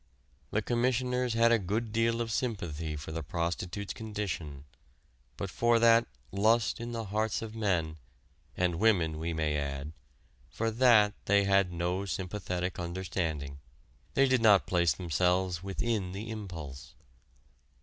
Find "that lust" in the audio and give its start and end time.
5.77-6.79